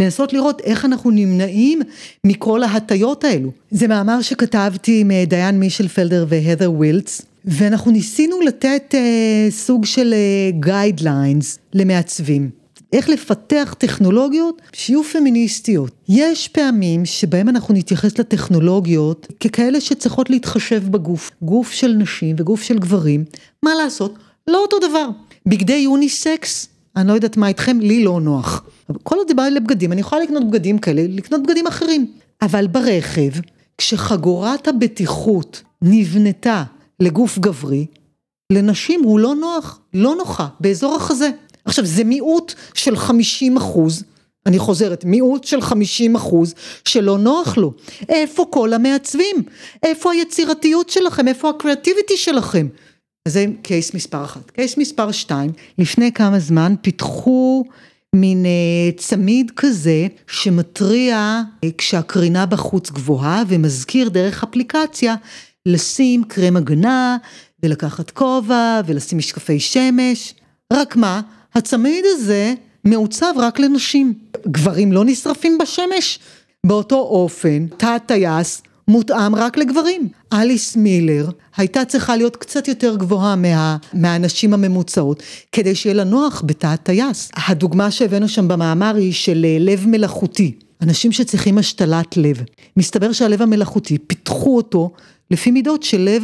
[0.00, 1.80] לנסות לראות איך אנחנו נמנעים
[2.26, 3.50] מכל ההטיות האלו.
[3.70, 10.14] זה מאמר שכתבתי עם אה, דיין מישלפלדר והדר ווילץ, ואנחנו ניסינו לתת אה, סוג של
[10.60, 12.59] guidelines אה, למעצבים.
[12.92, 15.90] איך לפתח טכנולוגיות שיהיו פמיניסטיות.
[16.08, 21.30] יש פעמים שבהם אנחנו נתייחס לטכנולוגיות ככאלה שצריכות להתחשב בגוף.
[21.42, 23.24] גוף של נשים וגוף של גברים,
[23.62, 24.14] מה לעשות?
[24.48, 25.08] לא אותו דבר.
[25.46, 28.64] בגדי יוניסקס, אני לא יודעת מה איתכם, לי לא נוח.
[29.02, 32.06] כל עוד זה בא לבגדים, אני יכולה לקנות בגדים כאלה, לקנות בגדים אחרים.
[32.42, 33.30] אבל ברכב,
[33.78, 36.64] כשחגורת הבטיחות נבנתה
[37.00, 37.86] לגוף גברי,
[38.52, 41.30] לנשים הוא לא נוח, לא נוחה, באזור החזה.
[41.64, 44.04] עכשיו זה מיעוט של 50 אחוז,
[44.46, 47.72] אני חוזרת, מיעוט של 50 אחוז שלא נוח לו.
[48.08, 49.36] איפה כל המעצבים?
[49.82, 51.28] איפה היצירתיות שלכם?
[51.28, 52.68] איפה הקריאטיביטי שלכם?
[53.26, 54.50] אז זה קייס מספר אחת.
[54.50, 57.64] קייס מספר שתיים, לפני כמה זמן פיתחו
[58.14, 65.14] מין uh, צמיד כזה שמתריע uh, כשהקרינה בחוץ גבוהה ומזכיר דרך אפליקציה
[65.66, 67.16] לשים קרם הגנה
[67.62, 70.34] ולקחת כובע ולשים משקפי שמש.
[70.72, 71.20] רק מה,
[71.54, 74.14] הצמיד הזה מעוצב רק לנשים.
[74.46, 76.18] גברים לא נשרפים בשמש?
[76.66, 80.08] באותו אופן, תא הטייס מותאם רק לגברים.
[80.32, 86.42] אליס מילר הייתה צריכה להיות קצת יותר גבוהה מה, מהנשים הממוצעות, כדי שיהיה לה נוח
[86.46, 87.30] בתא הטייס.
[87.48, 90.52] הדוגמה שהבאנו שם במאמר היא של אה, לב מלאכותי.
[90.82, 92.42] אנשים שצריכים השתלת לב.
[92.76, 94.90] מסתבר שהלב המלאכותי, פיתחו אותו
[95.30, 96.22] לפי מידות של לב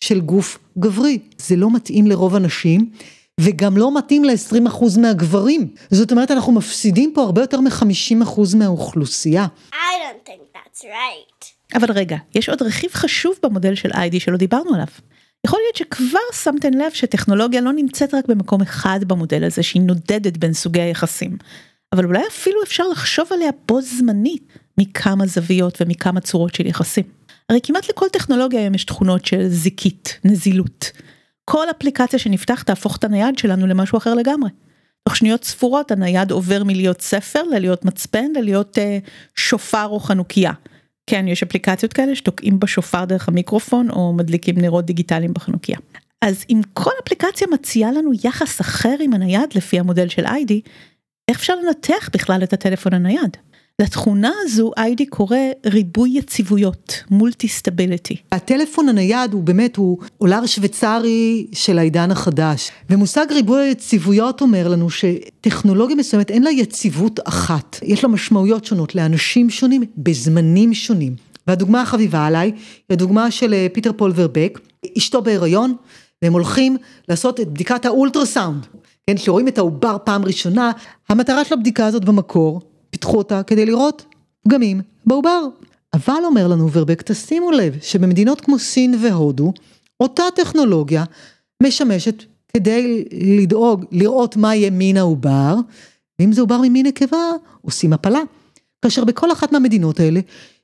[0.00, 1.18] של גוף גברי.
[1.38, 2.90] זה לא מתאים לרוב הנשים.
[3.40, 5.74] וגם לא מתאים ל-20% מהגברים.
[5.90, 9.46] זאת אומרת, אנחנו מפסידים פה הרבה יותר מ-50% מהאוכלוסייה.
[9.72, 11.76] I don't think that's right.
[11.76, 14.86] אבל רגע, יש עוד רכיב חשוב במודל של איי-די שלא דיברנו עליו.
[15.46, 20.36] יכול להיות שכבר שמתם לב שטכנולוגיה לא נמצאת רק במקום אחד במודל הזה שהיא נודדת
[20.36, 21.36] בין סוגי היחסים.
[21.92, 27.04] אבל אולי אפילו אפשר לחשוב עליה בו זמנית מכמה זוויות ומכמה צורות של יחסים.
[27.48, 30.90] הרי כמעט לכל טכנולוגיה היום יש תכונות של זיקית, נזילות.
[31.44, 34.50] כל אפליקציה שנפתח תהפוך את הנייד שלנו למשהו אחר לגמרי.
[35.04, 38.98] תוך שניות ספורות הנייד עובר מלהיות ספר ללהיות מצפן ללהיות אה,
[39.36, 40.52] שופר או חנוכיה.
[41.06, 45.76] כן יש אפליקציות כאלה שתוקעים בשופר דרך המיקרופון או מדליקים נרות דיגיטליים בחנוכיה.
[46.22, 50.60] אז אם כל אפליקציה מציעה לנו יחס אחר עם הנייד לפי המודל של איי-די,
[51.28, 53.36] איך אפשר לנתח בכלל את הטלפון הנייד?
[53.78, 58.16] לתכונה הזו איידי קורא ריבוי יציבויות, multistability.
[58.32, 62.70] הטלפון הנייד הוא באמת, הוא אולר שוויצרי של העידן החדש.
[62.90, 67.78] ומושג ריבוי היציבויות אומר לנו שטכנולוגיה מסוימת אין לה יציבות אחת.
[67.82, 71.14] יש לה משמעויות שונות לאנשים שונים בזמנים שונים.
[71.46, 72.54] והדוגמה החביבה עליי היא
[72.90, 74.60] הדוגמה של אה, פיטר פול ורבק,
[74.98, 75.74] אשתו בהיריון,
[76.22, 76.76] והם הולכים
[77.08, 78.66] לעשות את בדיקת האולטרסאונד.
[79.06, 80.72] כן, שרואים את העובר פעם ראשונה,
[81.08, 82.60] המטרה של הבדיקה הזאת במקור
[82.92, 84.04] פיתחו אותה כדי לראות
[84.44, 85.44] פגמים בעובר.
[85.94, 89.52] אבל אומר לנו ורבק, תשימו לב שבמדינות כמו סין והודו,
[90.00, 91.04] אותה טכנולוגיה
[91.62, 92.24] משמשת
[92.54, 93.04] כדי
[93.38, 95.56] לדאוג, לראות מה יהיה מין העובר,
[96.18, 98.20] ואם זה עובר ממין נקבה, עושים הפלה.
[98.82, 100.20] כאשר בכל אחת מהמדינות האלה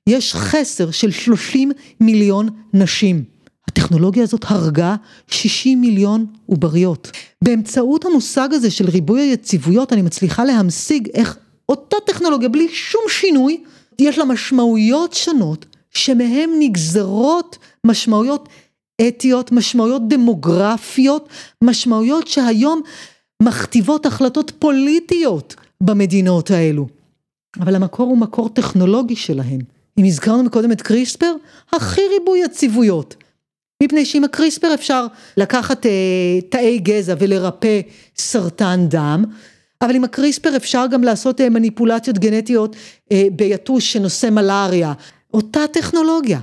[0.07, 3.25] יש חסר של 30 מיליון נשים.
[3.69, 7.11] הטכנולוגיה הזאת הרגה 60 מיליון עובריות.
[7.45, 11.39] באמצעות המושג הזה של ריבוי היציבויות אני מצליחה להמשיג איך
[11.69, 13.63] אותה טכנולוגיה בלי שום שינוי,
[13.99, 18.49] יש לה משמעויות שונות שמהן נגזרות משמעויות
[19.09, 21.29] אתיות, משמעויות דמוגרפיות,
[21.65, 22.81] משמעויות שהיום
[23.43, 26.87] מכתיבות החלטות פוליטיות במדינות האלו.
[27.61, 29.61] אבל המקור הוא מקור טכנולוגי שלהן.
[29.99, 31.35] אם הזכרנו מקודם את קריספר,
[31.73, 33.17] הכי ריבוי יציבויות.
[33.83, 37.81] מפני שעם הקריספר אפשר לקחת אה, תאי גזע ולרפא
[38.17, 39.25] סרטן דם,
[39.83, 42.77] אבל עם הקריספר אפשר גם לעשות אה, מניפולציות גנטיות
[43.13, 44.93] אה, ביתוש שנושא מלאריה.
[45.35, 46.41] אותה טכנולוגיה.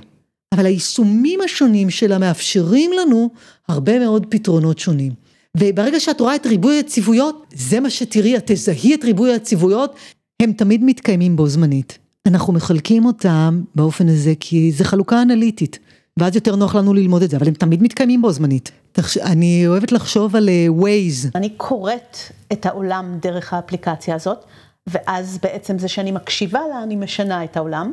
[0.54, 3.30] אבל היישומים השונים שלה מאפשרים לנו
[3.68, 5.12] הרבה מאוד פתרונות שונים.
[5.58, 9.96] וברגע שאת רואה את ריבוי היציבויות, זה מה שתראי, את תזהי את ריבוי היציבויות,
[10.42, 11.98] הם תמיד מתקיימים בו זמנית.
[12.28, 15.80] אנחנו מחלקים אותם באופן הזה כי זה חלוקה אנליטית,
[16.20, 18.72] ואז יותר נוח לנו ללמוד את זה, אבל הם תמיד מתקיימים בו זמנית.
[19.22, 21.30] אני אוהבת לחשוב על אה, Waze.
[21.36, 22.18] אני קוראת
[22.52, 24.46] את העולם דרך האפליקציה הזאת.
[24.88, 27.92] ואז בעצם זה שאני מקשיבה לה, אני משנה את העולם,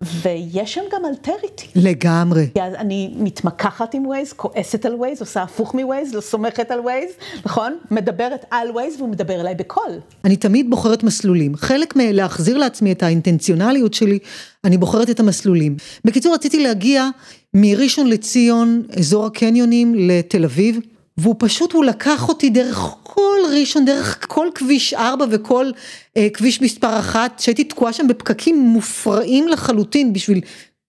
[0.00, 1.66] ויש שם גם alterity.
[1.74, 2.48] לגמרי.
[2.54, 6.70] כי אז אני מתמקחת עם Waze, כועסת על Waze, עושה הפוך מ Waze, לא סומכת
[6.70, 7.10] על Waze,
[7.46, 7.78] נכון?
[7.90, 9.90] מדברת על ווייז והוא מדבר אליי בקול.
[10.24, 11.56] אני תמיד בוחרת מסלולים.
[11.56, 14.18] חלק מלהחזיר לעצמי את האינטנציונליות שלי,
[14.64, 15.76] אני בוחרת את המסלולים.
[16.04, 17.08] בקיצור, רציתי להגיע
[17.54, 20.78] מראשון לציון, אזור הקניונים, לתל אביב.
[21.18, 25.70] והוא פשוט, הוא לקח אותי דרך כל ראשון, דרך כל כביש 4 וכל
[26.16, 30.40] אה, כביש מספר 1, שהייתי תקועה שם בפקקים מופרעים לחלוטין בשביל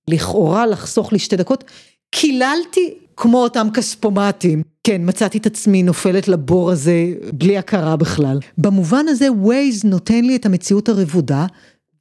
[0.08, 1.64] לכאורה לחסוך לי שתי דקות,
[2.12, 4.62] קיללתי כמו אותם כספומטים.
[4.84, 8.40] כן, מצאתי את עצמי נופלת לבור הזה בלי הכרה בכלל.
[8.58, 11.46] במובן הזה ווייז נותן לי את המציאות הרבודה,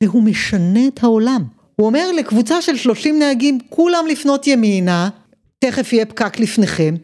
[0.03, 1.44] והוא משנה את העולם.
[1.77, 5.09] הוא אומר לקבוצה של 30 נהגים, כולם לפנות ימינה,
[5.59, 6.95] תכף יהיה פקק לפניכם.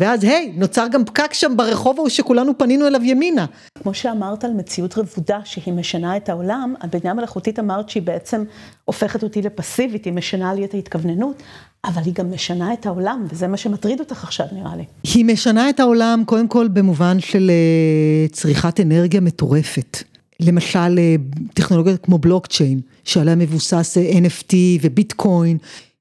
[0.00, 3.46] ואז היי, נוצר גם פקק שם ברחוב ההוא שכולנו פנינו אליו ימינה.
[3.82, 8.44] כמו שאמרת על מציאות רבודה שהיא משנה את העולם, הבינה מלאכותית אמרת שהיא בעצם
[8.84, 11.42] הופכת אותי לפסיבית, היא משנה לי את ההתכווננות,
[11.84, 14.84] אבל היא גם משנה את העולם, וזה מה שמטריד אותך עכשיו נראה לי.
[15.14, 20.13] היא משנה את העולם קודם כל במובן של uh, צריכת אנרגיה מטורפת.
[20.40, 21.16] למשל אה,
[21.54, 25.58] טכנולוגיה כמו בלוקצ'יין, שעליה מבוסס אה, NFT וביטקוין,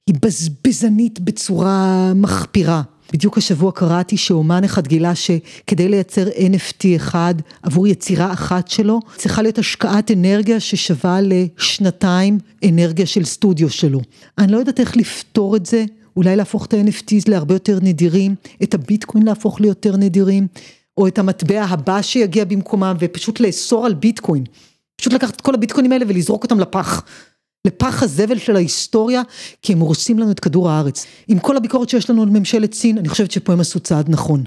[0.08, 2.82] היא בזבזנית בצורה מחפירה.
[3.14, 9.42] בדיוק השבוע קראתי שאומן אחד גילה שכדי לייצר NFT אחד עבור יצירה אחת שלו, צריכה
[9.42, 14.02] להיות השקעת אנרגיה ששווה לשנתיים אנרגיה של סטודיו שלו.
[14.38, 18.74] אני לא יודעת איך לפתור את זה, אולי להפוך את ה-NFTs להרבה יותר נדירים, את
[18.74, 20.48] הביטקוין להפוך ליותר נדירים,
[20.98, 24.44] או את המטבע הבא שיגיע במקומם ופשוט לאסור על ביטקוין.
[24.96, 27.04] פשוט לקחת את כל הביטקוינים האלה ולזרוק אותם לפח.
[27.68, 29.22] לפח הזבל של ההיסטוריה,
[29.62, 31.06] כי הם הורסים לנו את כדור הארץ.
[31.28, 34.44] עם כל הביקורת שיש לנו על ממשלת סין, אני חושבת שפה הם עשו צעד נכון.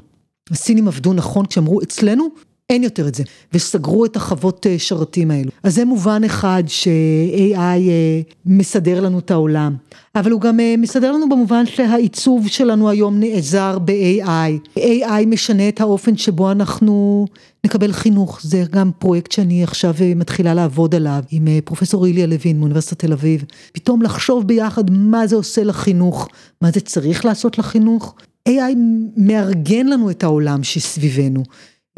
[0.50, 2.28] הסינים עבדו נכון כשאמרו, אצלנו
[2.70, 5.50] אין יותר את זה, וסגרו את החוות אה, שרתים האלו.
[5.62, 9.76] אז זה מובן אחד ש-AI אה, מסדר לנו את העולם,
[10.14, 14.78] אבל הוא גם אה, מסדר לנו במובן שהעיצוב שלנו היום נעזר ב-AI.
[14.78, 17.26] AI משנה את האופן שבו אנחנו
[17.64, 22.98] נקבל חינוך, זה גם פרויקט שאני עכשיו מתחילה לעבוד עליו עם פרופסור איליה לוין מאוניברסיטת
[22.98, 23.44] תל אביב.
[23.72, 26.28] פתאום לחשוב ביחד מה זה עושה לחינוך,
[26.62, 28.14] מה זה צריך לעשות לחינוך.
[28.48, 28.76] AI
[29.16, 31.42] מארגן לנו את העולם שסביבנו.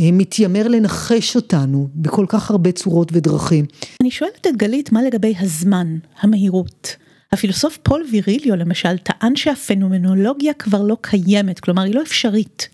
[0.01, 3.67] מתיימר לנחש אותנו בכל כך הרבה צורות ודרכים.
[4.03, 6.97] אני שואלת את גלית מה לגבי הזמן, המהירות.
[7.33, 12.69] הפילוסוף פול ויריליו למשל טען שהפנומנולוגיה כבר לא קיימת, כלומר היא לא אפשרית.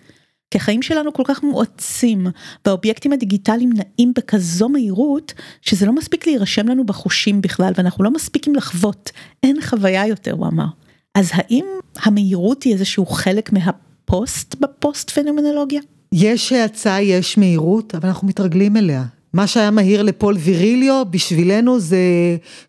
[0.51, 2.27] כי החיים שלנו כל כך מואצים
[2.67, 5.33] והאובייקטים הדיגיטליים נעים בכזו מהירות
[5.63, 9.11] שזה לא מספיק להירשם לנו בחושים בכלל ואנחנו לא מספיקים לחוות,
[9.43, 10.67] אין חוויה יותר הוא אמר.
[11.15, 11.65] אז האם
[12.03, 15.81] המהירות היא איזשהו חלק מהפוסט בפוסט פנומנולוגיה?
[16.17, 19.05] יש האצה, יש מהירות, אבל אנחנו מתרגלים אליה.
[19.33, 21.99] מה שהיה מהיר לפול ויריליו, בשבילנו זה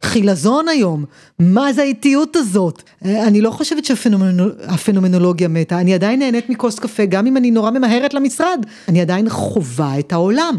[0.04, 1.06] חילזון היום.
[1.40, 2.84] מה זה האיטיות הזאת?
[3.02, 8.14] אני לא חושבת שהפנומנולוגיה מתה, אני עדיין נהנית מכוס קפה, גם אם אני נורא ממהרת
[8.14, 8.66] למשרד.
[8.88, 10.58] אני עדיין חווה את העולם,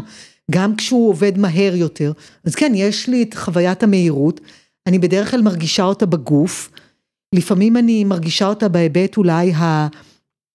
[0.51, 2.11] גם כשהוא עובד מהר יותר.
[2.43, 4.41] אז כן, יש לי את חוויית המהירות,
[4.87, 6.69] אני בדרך כלל מרגישה אותה בגוף,
[7.35, 9.53] לפעמים אני מרגישה אותה בהיבט אולי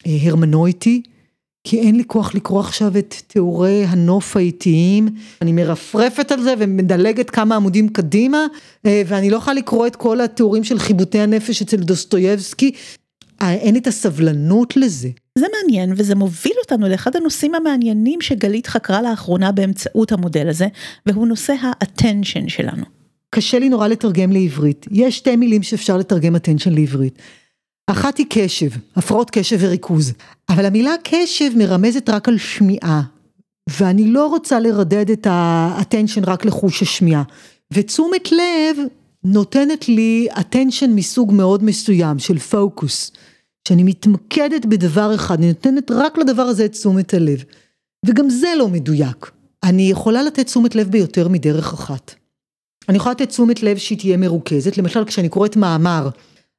[0.06, 1.02] ההרמנויטי.
[1.64, 5.08] כי אין לי כוח לקרוא עכשיו את תיאורי הנוף האיטיים,
[5.42, 8.46] אני מרפרפת על זה ומדלגת כמה עמודים קדימה,
[8.86, 12.72] אה, ואני לא יכולה לקרוא את כל התיאורים של חיבוטי הנפש אצל דוסטויבסקי,
[13.42, 15.08] אה, אין את הסבלנות לזה.
[15.38, 20.66] זה מעניין וזה מוביל אותנו לאחד הנושאים המעניינים שגלית חקרה לאחרונה באמצעות המודל הזה,
[21.06, 22.84] והוא נושא ה-attention שלנו.
[23.30, 27.18] קשה לי נורא לתרגם לעברית, יש שתי מילים שאפשר לתרגם attention לעברית.
[27.86, 30.12] אחת היא קשב, הפרעות קשב וריכוז,
[30.48, 33.02] אבל המילה קשב מרמזת רק על שמיעה,
[33.70, 37.22] ואני לא רוצה לרדד את ה-attention רק לחוש השמיעה,
[37.72, 38.76] ותשומת לב
[39.24, 43.12] נותנת לי attention מסוג מאוד מסוים של פוקוס,
[43.68, 47.44] שאני מתמקדת בדבר אחד, אני נותנת רק לדבר הזה את תשומת הלב,
[48.06, 49.30] וגם זה לא מדויק.
[49.62, 52.14] אני יכולה לתת תשומת לב ביותר מדרך אחת.
[52.88, 56.08] אני יכולה לתת תשומת לב שהיא תהיה מרוכזת, למשל כשאני קוראת מאמר,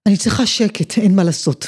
[0.08, 1.68] אני צריכה שקט, אין מה לעשות.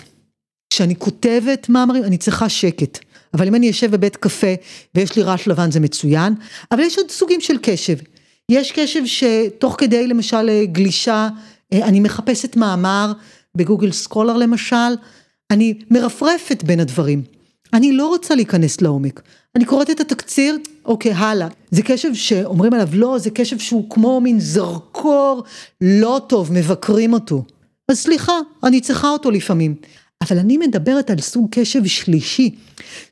[0.70, 3.00] כשאני כותבת מאמרים, אני צריכה שקט.
[3.34, 4.54] אבל אם אני אשב בבית קפה
[4.96, 6.34] ויש לי רעש לבן זה מצוין,
[6.72, 7.98] אבל יש עוד סוגים של קשב.
[8.52, 11.30] יש קשב שתוך כדי למשל גלישה,
[11.74, 13.14] אה, אני מחפשת מאמר
[13.56, 14.96] בגוגל סקולר למשל,
[15.52, 17.24] אני מרפרפת בין הדברים.
[17.74, 19.22] אני לא רוצה להיכנס לעומק.
[19.56, 21.48] אני קוראת את התקציר, אוקיי, הלאה.
[21.72, 25.44] זה קשב שאומרים עליו לא, זה קשב שהוא כמו מין זרקור
[25.82, 27.44] לא טוב, מבקרים אותו.
[27.92, 29.76] אז סליחה, אני צריכה אותו לפעמים.
[30.22, 32.56] אבל אני מדברת על סוג קשב שלישי,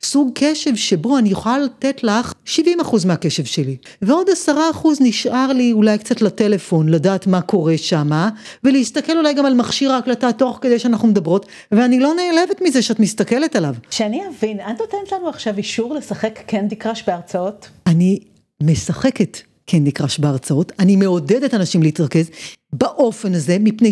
[0.03, 2.59] סוג קשב שבו אני יכולה לתת לך 70%
[3.07, 4.51] מהקשב שלי, ועוד 10%
[4.99, 8.29] נשאר לי אולי קצת לטלפון, לדעת מה קורה שמה,
[8.63, 12.99] ולהסתכל אולי גם על מכשיר ההקלטה תוך כדי שאנחנו מדברות, ואני לא נעלבת מזה שאת
[12.99, 13.75] מסתכלת עליו.
[13.89, 17.69] שאני אבין, את נותנת לנו עכשיו אישור לשחק קנדי קראש בהרצאות?
[17.87, 18.19] אני
[18.63, 22.29] משחקת קנדי קראש בהרצאות, אני מעודדת אנשים להתרכז
[22.73, 23.91] באופן הזה, מפני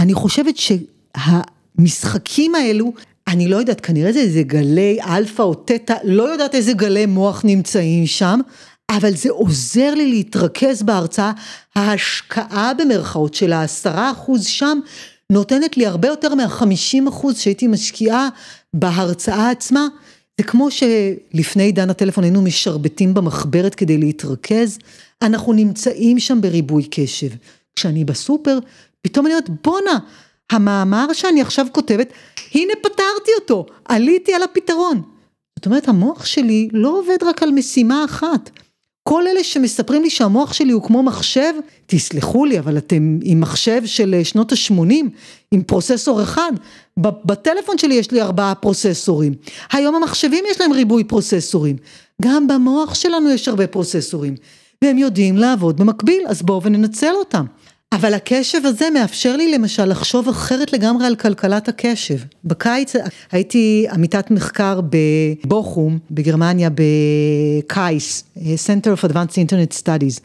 [0.00, 0.74] שאני חושבת שה...
[1.78, 2.92] המשחקים האלו,
[3.28, 7.42] אני לא יודעת, כנראה זה איזה גלי אלפא או תטא, לא יודעת איזה גלי מוח
[7.44, 8.40] נמצאים שם,
[8.90, 11.32] אבל זה עוזר לי להתרכז בהרצאה,
[11.74, 14.78] ההשקעה במרכאות של העשרה אחוז שם,
[15.32, 18.28] נותנת לי הרבה יותר מהחמישים אחוז שהייתי משקיעה
[18.74, 19.86] בהרצאה עצמה.
[20.38, 24.78] זה כמו שלפני עידן הטלפון היינו משרבטים במחברת כדי להתרכז,
[25.22, 27.28] אנחנו נמצאים שם בריבוי קשב.
[27.76, 28.58] כשאני בסופר,
[29.02, 29.98] פתאום אני אומרת בואנה,
[30.50, 32.12] המאמר שאני עכשיו כותבת,
[32.54, 35.02] הנה פתרתי אותו, עליתי על הפתרון.
[35.58, 38.50] זאת אומרת, המוח שלי לא עובד רק על משימה אחת.
[39.08, 41.52] כל אלה שמספרים לי שהמוח שלי הוא כמו מחשב,
[41.86, 45.04] תסלחו לי, אבל אתם עם מחשב של שנות ה-80,
[45.52, 46.52] עם פרוססור אחד.
[46.98, 49.34] בטלפון שלי יש לי ארבעה פרוססורים.
[49.72, 51.76] היום המחשבים יש להם ריבוי פרוססורים.
[52.22, 54.34] גם במוח שלנו יש הרבה פרוססורים.
[54.84, 57.44] והם יודעים לעבוד במקביל, אז בואו וננצל אותם.
[57.94, 62.16] אבל הקשב הזה מאפשר לי למשל לחשוב אחרת לגמרי על כלכלת הקשב.
[62.44, 62.92] בקיץ
[63.32, 64.80] הייתי עמיתת מחקר
[65.44, 70.20] בבוכום בגרמניה בקייס, Center of Advanced Internet Studies.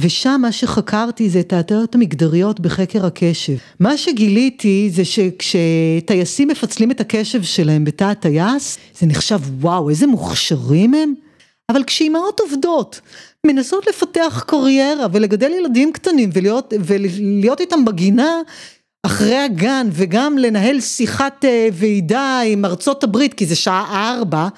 [0.00, 3.56] ושם מה שחקרתי זה את התיאוריות המגדריות בחקר הקשב.
[3.80, 10.94] מה שגיליתי זה שכשטייסים מפצלים את הקשב שלהם בתא הטייס, זה נחשב וואו איזה מוכשרים
[10.94, 11.14] הם.
[11.70, 13.00] אבל כשאימהות עובדות
[13.46, 18.40] מנסות לפתח קריירה ולגדל ילדים קטנים ולהיות, ולהיות איתם בגינה
[19.02, 24.48] אחרי הגן וגם לנהל שיחת אה, ועידה עם ארצות הברית כי זה שעה ארבע,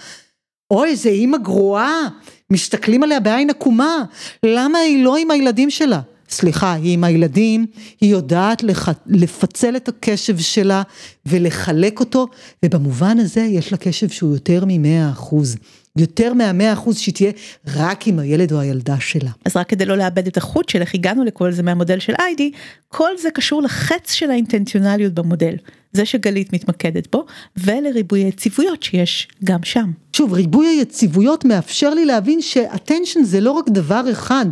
[0.71, 2.09] אוי איזה אימא גרועה,
[2.53, 4.05] מסתכלים עליה בעין עקומה,
[4.47, 6.01] למה היא לא עם הילדים שלה?
[6.29, 7.67] סליחה, היא עם הילדים,
[8.01, 8.89] היא יודעת לח...
[9.07, 10.83] לפצל את הקשב שלה
[11.27, 12.27] ולחלק אותו,
[12.65, 15.57] ובמובן הזה יש לה קשב שהוא יותר ממאה אחוז.
[15.99, 17.33] יותר מהמאה אחוז שהיא תהיה
[17.75, 19.31] רק עם הילד או הילדה שלה.
[19.45, 22.51] אז רק כדי לא לאבד את החוט של איך הגענו לכל זה מהמודל של איידי,
[22.89, 25.55] כל זה קשור לחץ של האינטנציונליות במודל,
[25.93, 27.27] זה שגלית מתמקדת בו,
[27.57, 29.91] ולריבוי היציבויות שיש גם שם.
[30.13, 34.47] שוב, ריבוי היציבויות מאפשר לי להבין שאטנשן זה לא רק דבר אחד,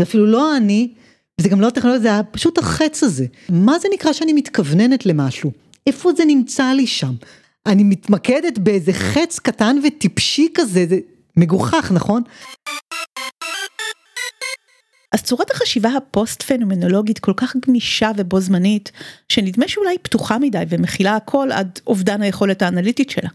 [0.00, 0.92] זה אפילו לא אני,
[1.40, 3.26] וזה גם לא טכנולוגיה, זה פשוט החץ הזה.
[3.48, 5.52] מה זה נקרא שאני מתכווננת למשהו?
[5.86, 7.12] איפה זה נמצא לי שם?
[7.66, 10.98] אני מתמקדת באיזה חץ קטן וטיפשי כזה, זה
[11.36, 12.22] מגוחך, נכון?
[15.12, 18.92] אז צורת החשיבה הפוסט פנומנולוגית כל כך גמישה ובו זמנית,
[19.28, 23.28] שנדמה שאולי פתוחה מדי ומכילה הכל עד אובדן היכולת האנליטית שלה.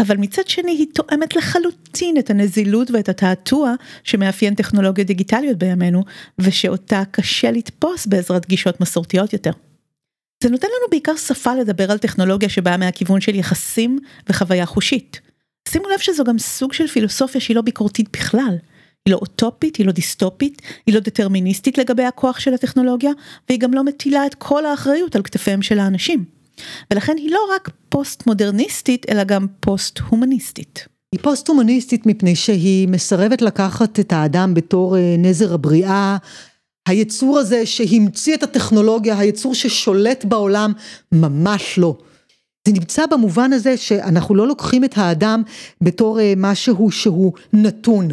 [0.00, 6.04] אבל מצד שני היא תואמת לחלוטין את הנזילות ואת התעתוע שמאפיין טכנולוגיות דיגיטליות בימינו,
[6.38, 9.52] ושאותה קשה לתפוס בעזרת גישות מסורתיות יותר.
[10.42, 13.98] זה נותן לנו בעיקר שפה לדבר על טכנולוגיה שבאה מהכיוון של יחסים
[14.28, 15.20] וחוויה חושית.
[15.68, 18.56] שימו לב שזו גם סוג של פילוסופיה שהיא לא ביקורתית בכלל.
[19.06, 23.10] היא לא אוטופית, היא לא דיסטופית, היא לא דטרמיניסטית לגבי הכוח של הטכנולוגיה,
[23.48, 26.24] והיא גם לא מטילה את כל האחריות על כתפיהם של האנשים.
[26.90, 30.86] ולכן היא לא רק פוסט מודרניסטית, אלא גם פוסט הומניסטית.
[31.12, 36.16] היא פוסט הומניסטית מפני שהיא מסרבת לקחת את האדם בתור אה, נזר הבריאה,
[36.88, 40.72] היצור הזה שהמציא את הטכנולוגיה, היצור ששולט בעולם,
[41.12, 41.96] ממש לא.
[42.66, 45.42] זה נמצא במובן הזה שאנחנו לא לוקחים את האדם
[45.80, 48.08] בתור אה, משהו שהוא נתון.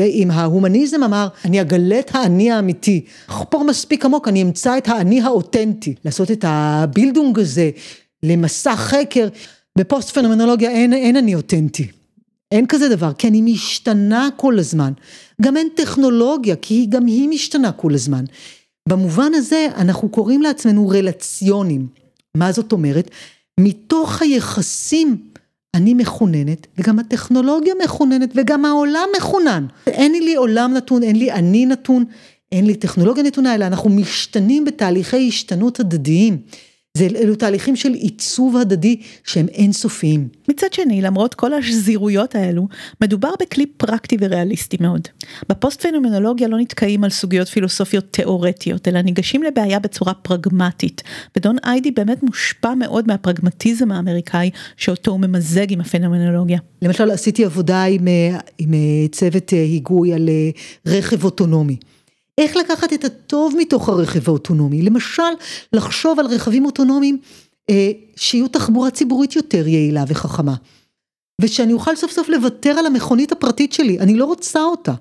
[0.00, 5.20] אם ההומניזם אמר, אני אגלה את האני האמיתי, אחפור מספיק עמוק, אני אמצא את האני
[5.20, 7.70] האותנטי, לעשות את הבילדונג הזה,
[8.22, 9.28] למסע חקר,
[9.78, 11.88] בפוסט פנומנולוגיה אין, אין אני אותנטי.
[12.52, 14.92] אין כזה דבר, כי אני משתנה כל הזמן.
[15.42, 18.24] גם אין טכנולוגיה, כי גם היא משתנה כל הזמן.
[18.88, 21.86] במובן הזה אנחנו קוראים לעצמנו רלציונים.
[22.36, 23.10] מה זאת אומרת?
[23.60, 25.16] מתוך היחסים
[25.74, 29.66] אני מכוננת, וגם הטכנולוגיה מכוננת, וגם העולם מכונן.
[29.86, 32.04] אין לי עולם נתון, אין לי אני נתון,
[32.52, 36.38] אין לי טכנולוגיה נתונה, אלא אנחנו משתנים בתהליכי השתנות הדדיים.
[36.96, 40.28] זה אלו תהליכים של עיצוב הדדי שהם אינסופיים.
[40.48, 42.68] מצד שני, למרות כל השזירויות האלו,
[43.00, 45.08] מדובר בכלי פרקטי וריאליסטי מאוד.
[45.48, 51.02] בפוסט פנומנולוגיה לא נתקעים על סוגיות פילוסופיות תיאורטיות, אלא ניגשים לבעיה בצורה פרגמטית.
[51.36, 56.58] ודון איידי באמת מושפע מאוד מהפרגמטיזם האמריקאי, שאותו הוא ממזג עם הפנומנולוגיה.
[56.82, 58.08] למשל, עשיתי עבודה עם,
[58.58, 58.74] עם
[59.12, 60.28] צוות היגוי על
[60.86, 61.76] רכב אוטונומי.
[62.40, 65.22] איך לקחת את הטוב מתוך הרכב האוטונומי, למשל
[65.72, 67.18] לחשוב על רכבים אוטונומיים
[67.70, 70.54] אה, שיהיו תחבורה ציבורית יותר יעילה וחכמה.
[71.40, 74.92] ושאני אוכל סוף סוף לוותר על המכונית הפרטית שלי, אני לא רוצה אותה.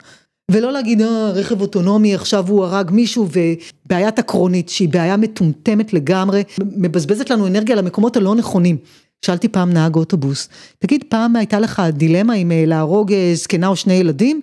[0.51, 6.43] ולא להגיד, אה, רכב אוטונומי עכשיו הוא הרג מישהו ובעיית עקרונית שהיא בעיה מטומטמת לגמרי,
[6.59, 8.77] מבזבזת לנו אנרגיה למקומות הלא נכונים.
[9.25, 13.75] שאלתי פעם נהג אוטובוס, תגיד פעם הייתה לך דילמה אם אה, להרוג אה, זקנה או
[13.75, 14.41] שני ילדים?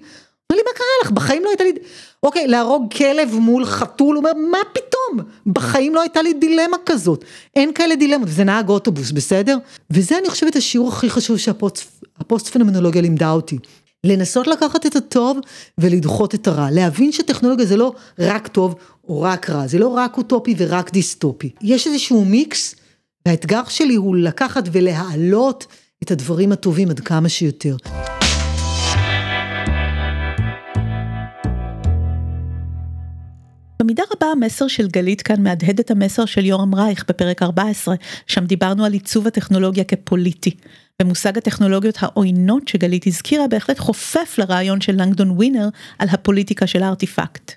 [0.52, 1.72] אמר לי מה קרה לך בחיים לא הייתה לי,
[2.22, 7.24] אוקיי להרוג כלב מול חתול, הוא אומר מה פתאום, בחיים לא הייתה לי דילמה כזאת,
[7.56, 9.56] אין כאלה דילמות, זה נהג אוטובוס בסדר?
[9.90, 13.58] וזה אני חושבת השיעור הכי חשוב שהפוסט פנומנולוגיה לימדה אותי.
[14.04, 15.38] לנסות לקחת את הטוב
[15.78, 18.74] ולדחות את הרע, להבין שטכנולוגיה זה לא רק טוב
[19.08, 22.74] או רק רע, זה לא רק אוטופי ורק דיסטופי, יש איזשהו מיקס
[23.26, 25.66] והאתגר שלי הוא לקחת ולהעלות
[26.02, 27.76] את הדברים הטובים עד כמה שיותר.
[33.82, 37.94] במידה רבה המסר של גלית כאן מהדהד את המסר של יורם רייך בפרק 14,
[38.26, 40.50] שם דיברנו על עיצוב הטכנולוגיה כפוליטי.
[41.02, 45.68] ומושג הטכנולוגיות העוינות שגלית הזכירה בהחלט חופף לרעיון של לנגדון ווינר
[45.98, 47.52] על הפוליטיקה של הארטיפקט.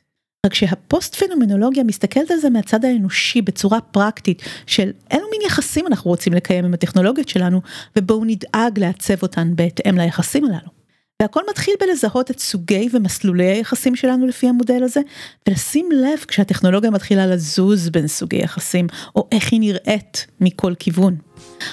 [0.45, 6.09] רק שהפוסט פנומנולוגיה מסתכלת על זה מהצד האנושי בצורה פרקטית של אילו מין יחסים אנחנו
[6.09, 7.61] רוצים לקיים עם הטכנולוגיות שלנו
[7.95, 10.84] ובואו נדאג לעצב אותן בהתאם ליחסים הללו.
[11.21, 15.01] והכל מתחיל בלזהות את סוגי ומסלולי היחסים שלנו לפי המודל הזה,
[15.47, 21.15] ולשים לב כשהטכנולוגיה מתחילה לזוז בין סוגי יחסים, או איך היא נראית מכל כיוון.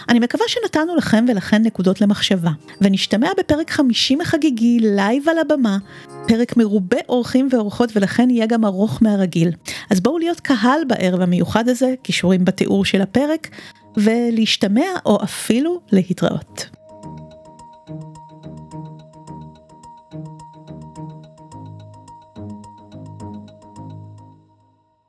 [0.08, 5.78] אני מקווה שנתנו לכם ולכן נקודות למחשבה, ונשתמע בפרק 50 החגיגי לייב על הבמה,
[6.28, 9.50] פרק מרובה אורחים ואורחות ולכן יהיה גם ארוך מהרגיל.
[9.90, 13.48] אז בואו להיות קהל בערב המיוחד הזה, קישורים בתיאור של הפרק,
[13.96, 16.81] ולהשתמע או אפילו להתראות.